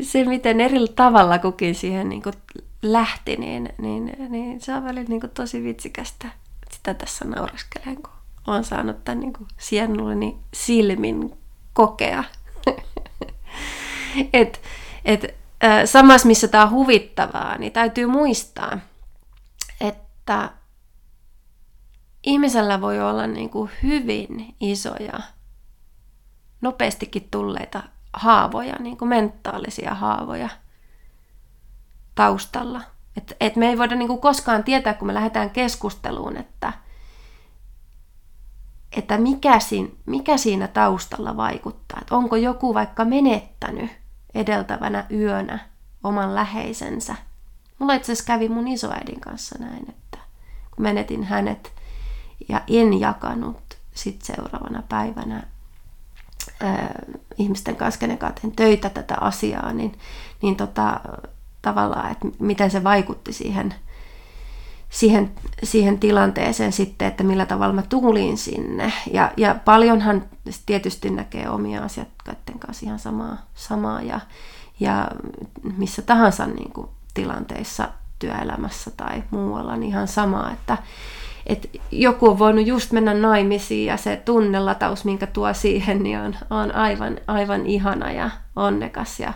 se, 0.10 0.24
miten 0.24 0.60
eri 0.60 0.88
tavalla 0.96 1.38
kukin 1.38 1.74
siihen 1.74 2.08
niin 2.08 2.22
kuin 2.22 2.34
lähti, 2.82 3.36
niin, 3.36 3.68
niin, 3.78 4.16
niin 4.28 4.60
se 4.60 4.74
on 4.74 4.84
välillä 4.84 5.08
niin 5.08 5.20
kuin 5.20 5.30
tosi 5.30 5.64
vitsikästä. 5.64 6.28
Sitä 6.72 6.94
tässä 6.94 7.24
nauraskelen, 7.24 7.96
kun 7.96 8.12
olen 8.46 8.64
saanut 8.64 9.04
tämän 9.04 9.20
niin 9.20 9.32
siennulleni 9.58 10.36
silmin 10.54 11.38
kokea. 11.72 12.24
et, 14.32 14.62
et, 15.04 15.34
samassa 15.84 16.28
missä 16.28 16.48
tämä 16.48 16.64
on 16.64 16.70
huvittavaa, 16.70 17.58
niin 17.58 17.72
täytyy 17.72 18.06
muistaa, 18.06 18.78
että 19.80 20.50
ihmisellä 22.22 22.80
voi 22.80 23.00
olla 23.00 23.26
niin 23.26 23.50
kuin 23.50 23.70
hyvin 23.82 24.54
isoja, 24.60 25.20
nopeastikin 26.60 27.28
tulleita 27.30 27.82
haavoja, 28.12 28.74
niin 28.78 28.96
kuin 28.96 29.08
mentaalisia 29.08 29.94
haavoja 29.94 30.48
taustalla. 32.18 32.80
Et, 33.16 33.36
et 33.40 33.56
me 33.56 33.68
ei 33.68 33.78
voida 33.78 33.94
niin 33.94 34.08
kuin 34.08 34.20
koskaan 34.20 34.64
tietää, 34.64 34.94
kun 34.94 35.06
me 35.06 35.14
lähdetään 35.14 35.50
keskusteluun, 35.50 36.36
että, 36.36 36.72
että 38.96 39.18
mikä, 39.18 39.60
siinä, 39.60 39.88
mikä 40.06 40.36
siinä 40.36 40.68
taustalla 40.68 41.36
vaikuttaa. 41.36 41.98
Et 42.02 42.10
onko 42.10 42.36
joku 42.36 42.74
vaikka 42.74 43.04
menettänyt 43.04 43.90
edeltävänä 44.34 45.06
yönä 45.10 45.58
oman 46.04 46.34
läheisensä. 46.34 47.14
Mulla 47.78 47.94
itse 47.94 48.12
asiassa 48.12 48.26
kävi 48.26 48.48
mun 48.48 48.68
isoäidin 48.68 49.20
kanssa 49.20 49.56
näin, 49.58 49.90
että 49.90 50.18
kun 50.74 50.82
menetin 50.82 51.24
hänet 51.24 51.72
ja 52.48 52.60
en 52.66 53.00
jakanut 53.00 53.78
sitten 53.94 54.36
seuraavana 54.36 54.82
päivänä 54.88 55.42
ihmisten 57.36 57.76
kanssa, 57.76 58.00
kenen 58.00 58.18
kanssa 58.18 58.48
töitä 58.56 58.90
tätä 58.90 59.16
asiaa, 59.20 59.72
niin, 59.72 59.98
niin 60.42 60.56
tota, 60.56 61.00
tavallaan, 61.62 62.12
että 62.12 62.28
miten 62.38 62.70
se 62.70 62.84
vaikutti 62.84 63.32
siihen, 63.32 63.74
siihen, 64.88 65.30
siihen 65.62 65.98
tilanteeseen 65.98 66.72
sitten, 66.72 67.08
että 67.08 67.24
millä 67.24 67.46
tavalla 67.46 67.74
mä 67.74 67.82
tulin 67.82 68.38
sinne. 68.38 68.92
Ja, 69.12 69.32
ja 69.36 69.54
paljonhan 69.64 70.24
tietysti 70.66 71.10
näkee 71.10 71.48
omia 71.48 71.82
asiakkaiden 71.82 72.58
kanssa 72.58 72.86
ihan 72.86 72.98
samaa, 72.98 73.36
samaa 73.54 74.02
ja, 74.02 74.20
ja 74.80 75.08
missä 75.76 76.02
tahansa 76.02 76.46
niin 76.46 76.72
kuin 76.72 76.88
tilanteissa 77.14 77.88
työelämässä 78.18 78.90
tai 78.90 79.22
muualla, 79.30 79.76
niin 79.76 79.90
ihan 79.90 80.08
sama, 80.08 80.50
että, 80.50 80.78
että 81.46 81.68
joku 81.90 82.28
on 82.28 82.38
voinut 82.38 82.66
just 82.66 82.92
mennä 82.92 83.14
naimisiin 83.14 83.86
ja 83.86 83.96
se 83.96 84.22
tunnelataus, 84.24 85.04
minkä 85.04 85.26
tuo 85.26 85.54
siihen, 85.54 86.02
niin 86.02 86.18
on, 86.18 86.34
on 86.50 86.74
aivan, 86.74 87.18
aivan 87.26 87.66
ihana 87.66 88.12
ja 88.12 88.30
onnekas. 88.56 89.20
Ja, 89.20 89.32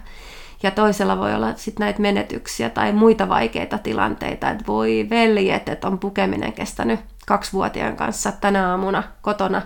ja 0.63 0.71
toisella 0.71 1.19
voi 1.19 1.35
olla 1.35 1.55
sitten 1.57 1.85
näitä 1.85 2.03
menetyksiä 2.03 2.71
tai 2.71 2.93
muita 2.93 3.29
vaikeita 3.29 3.79
tilanteita, 3.79 4.51
että 4.51 4.65
voi 4.67 5.07
veljet, 5.11 5.69
että 5.69 5.89
on 5.89 5.99
pukeminen 5.99 6.53
kestänyt 6.53 7.01
kaksivuotiaan 7.27 7.97
kanssa 7.97 8.33
tänä 8.33 8.71
aamuna 8.71 9.03
kotona 9.23 9.63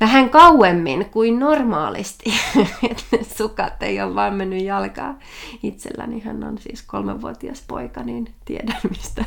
vähän 0.00 0.30
kauemmin 0.30 1.06
kuin 1.10 1.38
normaalisti. 1.38 2.32
Sukat 3.36 3.82
ei 3.82 4.02
ole 4.02 4.14
vaan 4.14 4.34
mennyt 4.34 4.64
jalkaa. 4.64 5.18
Itselläni 5.62 6.20
hän 6.20 6.44
on 6.44 6.58
siis 6.58 6.82
kolmenvuotias 6.82 7.64
poika, 7.68 8.02
niin 8.02 8.34
tiedän 8.44 8.80
mistä, 8.90 9.24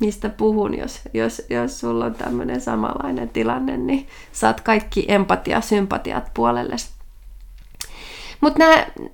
mistä 0.00 0.28
puhun. 0.28 0.78
Jos, 0.78 1.00
jos, 1.14 1.42
jos 1.50 1.80
sulla 1.80 2.04
on 2.04 2.14
tämmöinen 2.14 2.60
samanlainen 2.60 3.28
tilanne, 3.28 3.76
niin 3.76 4.06
saat 4.32 4.60
kaikki 4.60 5.04
empatia, 5.08 5.60
sympatiat 5.60 6.30
puolelles. 6.34 7.01
Mutta 8.42 8.64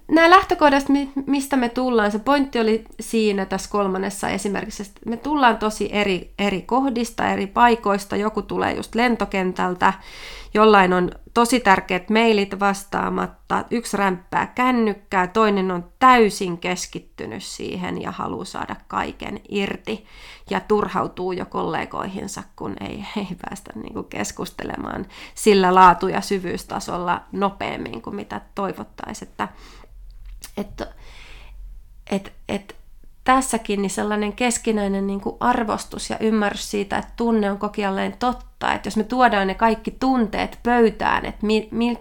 nämä 0.08 0.30
lähtökohdat, 0.30 0.84
mistä 1.26 1.56
me 1.56 1.68
tullaan, 1.68 2.12
se 2.12 2.18
pointti 2.18 2.60
oli 2.60 2.84
siinä 3.00 3.46
tässä 3.46 3.70
kolmannessa 3.70 4.28
esimerkiksi, 4.28 4.82
että 4.82 5.00
me 5.10 5.16
tullaan 5.16 5.58
tosi 5.58 5.88
eri, 5.92 6.30
eri 6.38 6.62
kohdista, 6.62 7.32
eri 7.32 7.46
paikoista. 7.46 8.16
Joku 8.16 8.42
tulee 8.42 8.72
just 8.72 8.94
lentokentältä, 8.94 9.92
jollain 10.54 10.92
on 10.92 11.10
tosi 11.34 11.60
tärkeät 11.60 12.10
mailit 12.10 12.60
vastaamatta, 12.60 13.64
yksi 13.70 13.96
rämppää 13.96 14.46
kännykkää, 14.46 15.26
toinen 15.26 15.70
on 15.70 15.92
täysin 15.98 16.58
keskittynyt 16.58 17.42
siihen 17.42 18.02
ja 18.02 18.10
haluaa 18.10 18.44
saada 18.44 18.76
kaiken 18.88 19.40
irti 19.48 20.06
ja 20.50 20.60
turhautuu 20.60 21.32
jo 21.32 21.46
kollegoihinsa, 21.46 22.42
kun 22.56 22.76
ei, 22.80 23.04
ei 23.16 23.36
päästä 23.42 23.70
niin 23.74 23.92
kuin 23.94 24.06
keskustelemaan 24.06 25.06
sillä 25.34 25.74
laatu- 25.74 26.08
ja 26.08 26.20
syvyystasolla 26.20 27.22
nopeammin 27.32 28.02
kuin 28.02 28.16
mitä 28.16 28.40
toivottaisiin. 28.54 29.28
Että, 29.28 29.48
että, 30.56 30.86
että, 32.10 32.30
että 32.48 32.74
tässäkin 33.28 33.82
niin 33.82 33.90
sellainen 33.90 34.32
keskinäinen 34.32 35.06
niin 35.06 35.20
kuin 35.20 35.36
arvostus 35.40 36.10
ja 36.10 36.16
ymmärrys 36.20 36.70
siitä, 36.70 36.98
että 36.98 37.12
tunne 37.16 37.50
on 37.50 37.58
kokijalleen 37.58 38.16
totta. 38.18 38.72
Että 38.72 38.86
jos 38.86 38.96
me 38.96 39.04
tuodaan 39.04 39.46
ne 39.46 39.54
kaikki 39.54 39.90
tunteet 39.90 40.58
pöytään, 40.62 41.24
että 41.24 41.46
mi, 41.46 41.68
mi, 41.70 41.98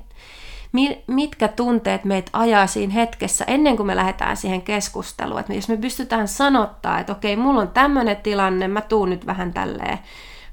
mi, 0.71 1.03
mitkä 1.07 1.47
tunteet 1.47 2.05
meitä 2.05 2.29
ajaa 2.33 2.67
siinä 2.67 2.93
hetkessä 2.93 3.45
ennen 3.47 3.77
kuin 3.77 3.87
me 3.87 3.95
lähdetään 3.95 4.37
siihen 4.37 4.61
keskusteluun. 4.61 5.39
Että 5.39 5.53
jos 5.53 5.69
me 5.69 5.77
pystytään 5.77 6.27
sanottaa, 6.27 6.99
että 6.99 7.11
okei, 7.11 7.35
mulla 7.35 7.61
on 7.61 7.71
tämmöinen 7.71 8.17
tilanne, 8.17 8.67
mä 8.67 8.81
tuun 8.81 9.09
nyt 9.09 9.25
vähän 9.25 9.53
tälleen 9.53 9.99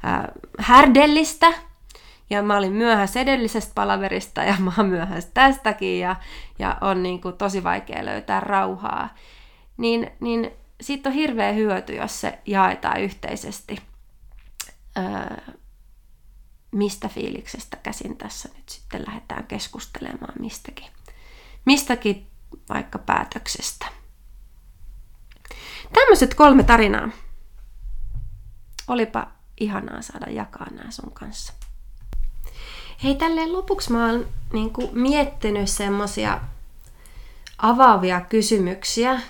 äh, 0.05 0.21
härdellistä, 0.59 1.53
ja 2.31 2.43
mä 2.43 2.57
olin 2.57 2.73
myöhässä 2.73 3.21
edellisestä 3.21 3.73
palaverista 3.75 4.43
ja 4.43 4.55
mä 4.59 4.73
oon 4.79 4.89
myöhässä 4.89 5.31
tästäkin 5.35 6.01
ja, 6.01 6.17
ja 6.59 6.79
on 6.81 7.03
niin 7.03 7.21
kuin 7.21 7.37
tosi 7.37 7.65
vaikea 7.65 8.05
löytää 8.05 8.41
rauhaa. 8.41 9.09
Niin, 9.77 10.11
niin 10.21 10.51
siitä 10.81 11.09
on 11.09 11.15
hirveä 11.15 11.53
hyöty, 11.53 11.95
jos 11.95 12.21
se 12.21 12.39
jaetaan 12.47 13.01
yhteisesti. 13.01 13.77
Öö, 14.99 15.55
mistä 16.71 17.09
fiiliksestä 17.09 17.77
käsin 17.77 18.17
tässä 18.17 18.49
nyt 18.57 18.69
sitten 18.69 19.05
lähdetään 19.07 19.47
keskustelemaan 19.47 20.35
mistäkin, 20.39 20.87
mistäkin 21.65 22.27
vaikka 22.69 22.99
päätöksestä. 22.99 23.87
Tämmöiset 25.93 26.35
kolme 26.35 26.63
tarinaa. 26.63 27.09
Olipa 28.89 29.27
ihanaa 29.61 30.03
saada 30.03 30.31
jakaa 30.31 30.67
nämä 30.71 30.91
sun 30.91 31.13
kanssa. 31.13 31.53
Hei, 33.03 33.15
tälleen 33.15 33.53
lopuksi 33.53 33.93
mä 33.93 34.07
oon 34.07 34.27
niin 34.53 34.73
miettinyt 34.93 35.69
semmosia 35.71 36.41
avaavia 37.59 38.21
kysymyksiä, 38.21 39.21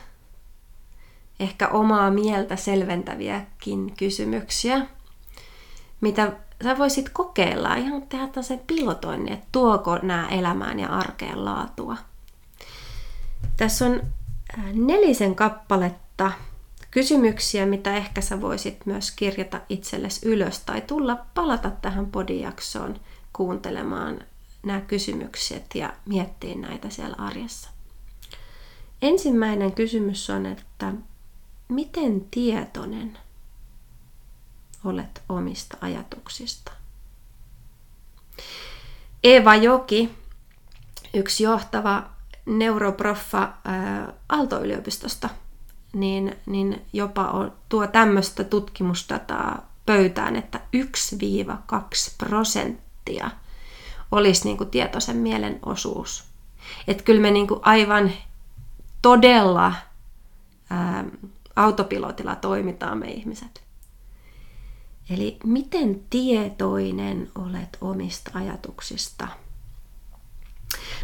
ehkä 1.44 1.68
omaa 1.68 2.10
mieltä 2.10 2.56
selventäviäkin 2.56 3.94
kysymyksiä, 3.98 4.86
mitä 6.00 6.32
sä 6.64 6.78
voisit 6.78 7.08
kokeilla 7.08 7.74
ihan 7.74 8.02
tehdä 8.02 8.42
sen 8.42 8.60
pilotoinnin, 8.66 9.32
että 9.32 9.46
tuoko 9.52 9.98
nämä 10.02 10.28
elämään 10.28 10.80
ja 10.80 10.88
arkeen 10.88 11.44
laatua. 11.44 11.96
Tässä 13.56 13.86
on 13.86 14.02
äh, 14.58 14.64
nelisen 14.72 15.34
kappaletta 15.34 16.32
kysymyksiä, 16.90 17.66
mitä 17.66 17.96
ehkä 17.96 18.20
sä 18.20 18.40
voisit 18.40 18.86
myös 18.86 19.10
kirjata 19.10 19.60
itsellesi 19.68 20.28
ylös 20.28 20.60
tai 20.60 20.80
tulla 20.80 21.18
palata 21.34 21.70
tähän 21.70 22.06
podijaksoon 22.06 23.00
kuuntelemaan 23.32 24.20
nämä 24.66 24.80
kysymykset 24.80 25.74
ja 25.74 25.92
miettiä 26.06 26.54
näitä 26.54 26.90
siellä 26.90 27.16
arjessa. 27.18 27.70
Ensimmäinen 29.02 29.72
kysymys 29.72 30.30
on, 30.30 30.46
että 30.46 30.92
miten 31.68 32.26
tietoinen 32.30 33.18
olet 34.84 35.22
omista 35.28 35.76
ajatuksista? 35.80 36.72
Eva 39.24 39.54
Joki, 39.54 40.14
yksi 41.14 41.42
johtava 41.42 42.02
neuroproffa 42.46 43.52
Aalto-yliopistosta, 44.28 45.28
niin, 45.92 46.36
niin 46.46 46.86
jopa 46.92 47.50
tuo 47.68 47.86
tämmöistä 47.86 48.44
tutkimusdataa 48.44 49.70
pöytään, 49.86 50.36
että 50.36 50.60
1-2 50.76 52.14
prosenttia 52.18 53.30
olisi 54.12 54.44
niin 54.44 54.56
kuin 54.56 54.70
tietoisen 54.70 55.16
mielen 55.16 55.58
osuus. 55.66 56.24
Että 56.88 57.02
kyllä 57.02 57.20
me 57.20 57.30
niin 57.30 57.46
kuin 57.46 57.60
aivan 57.62 58.12
todella 59.02 59.72
ää, 60.70 61.04
autopilotilla 61.56 62.36
toimitaan 62.36 62.98
me 62.98 63.06
ihmiset. 63.06 63.64
Eli 65.10 65.38
miten 65.44 66.04
tietoinen 66.10 67.30
olet 67.34 67.78
omista 67.80 68.30
ajatuksista? 68.34 69.28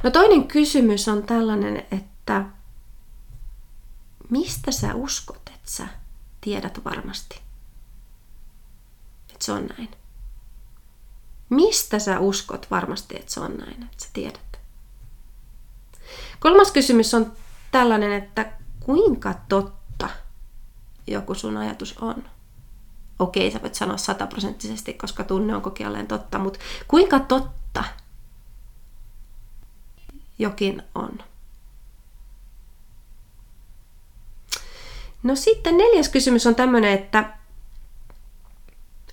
No 0.02 0.10
toinen 0.10 0.48
kysymys 0.48 1.08
on 1.08 1.22
tällainen, 1.22 1.86
että 1.90 2.44
mistä 4.30 4.70
sä 4.72 4.94
uskot, 4.94 5.42
että 5.54 5.70
sä 5.70 5.88
tiedät 6.40 6.84
varmasti, 6.84 7.40
että 9.32 9.44
se 9.44 9.52
on 9.52 9.66
näin? 9.66 9.88
Mistä 11.50 11.98
sä 11.98 12.18
uskot 12.18 12.70
varmasti, 12.70 13.16
että 13.16 13.32
se 13.32 13.40
on 13.40 13.56
näin, 13.56 13.82
että 13.82 14.04
sä 14.04 14.08
tiedät? 14.12 14.60
Kolmas 16.40 16.72
kysymys 16.72 17.14
on 17.14 17.32
tällainen, 17.72 18.12
että 18.12 18.52
kuinka 18.80 19.34
totta 19.48 19.79
joku 21.06 21.34
sun 21.34 21.56
ajatus 21.56 21.98
on? 21.98 22.24
Okei, 23.18 23.50
sä 23.50 23.62
voit 23.62 23.74
sanoa 23.74 23.96
sataprosenttisesti, 23.96 24.92
koska 24.94 25.24
tunne 25.24 25.56
on 25.56 25.62
kokijalleen 25.62 26.06
totta, 26.06 26.38
mutta 26.38 26.58
kuinka 26.88 27.18
totta 27.18 27.84
jokin 30.38 30.82
on? 30.94 31.18
No 35.22 35.36
sitten 35.36 35.78
neljäs 35.78 36.08
kysymys 36.08 36.46
on 36.46 36.54
tämmöinen, 36.54 36.92
että 36.92 37.38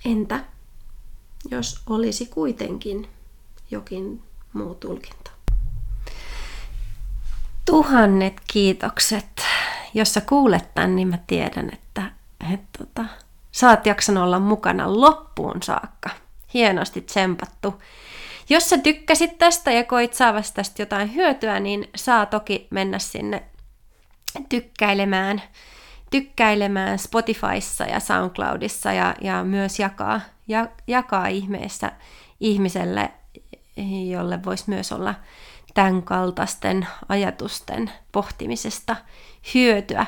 entä 0.04 0.44
jos 1.50 1.82
olisi 1.86 2.26
kuitenkin 2.26 3.08
jokin 3.70 4.22
muu 4.52 4.74
tulkinta? 4.74 5.30
Tuhannet 7.64 8.40
kiitokset. 8.46 9.42
Jos 9.94 10.14
sä 10.14 10.20
kuulet 10.20 10.74
tämän, 10.74 10.96
niin 10.96 11.08
mä 11.08 11.18
tiedän, 11.26 11.70
että, 11.72 12.02
että 12.54 12.78
tota, 12.78 13.04
sä 13.52 13.68
oot 13.68 13.86
jaksanut 13.86 14.24
olla 14.24 14.38
mukana 14.38 15.00
loppuun 15.00 15.62
saakka. 15.62 16.10
Hienosti 16.54 17.00
tsempattu. 17.00 17.82
Jos 18.48 18.70
sä 18.70 18.78
tykkäsit 18.78 19.38
tästä 19.38 19.72
ja 19.72 19.84
koit 19.84 20.14
saavasta 20.14 20.54
tästä 20.54 20.82
jotain 20.82 21.14
hyötyä, 21.14 21.60
niin 21.60 21.90
saa 21.96 22.26
toki 22.26 22.66
mennä 22.70 22.98
sinne 22.98 23.42
tykkäilemään 24.48 25.42
tykkäilemään 26.10 26.98
Spotifyssa 26.98 27.84
ja 27.84 28.00
SoundCloudissa 28.00 28.92
ja, 28.92 29.14
ja 29.20 29.44
myös 29.44 29.78
jakaa, 29.78 30.20
ja, 30.48 30.68
jakaa 30.86 31.26
ihmeessä 31.26 31.92
ihmiselle, 32.40 33.10
jolle 34.10 34.44
voisi 34.44 34.64
myös 34.66 34.92
olla 34.92 35.14
tämän 35.78 36.02
kaltaisten 36.02 36.86
ajatusten 37.08 37.92
pohtimisesta 38.12 38.96
hyötyä. 39.54 40.06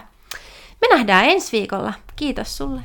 Me 0.81 0.97
nähdään 0.97 1.25
ensi 1.25 1.53
viikolla. 1.53 1.93
Kiitos 2.17 2.57
sulle. 2.57 2.81